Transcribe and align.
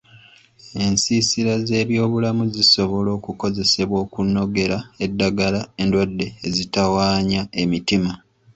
Ensiisira 0.83 1.53
z'ebyobulamu 1.67 2.43
zisobola 2.55 3.09
okukozesebwa 3.17 3.97
okunogera 4.05 4.77
eddagala 5.05 5.61
endwadde 5.81 6.27
ezitawaanya 6.47 7.41
emitima. 7.61 8.13